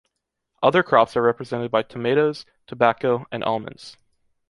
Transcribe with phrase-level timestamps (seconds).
[0.63, 3.97] Other crops are represented by tomatoes, tobacco, and almonds.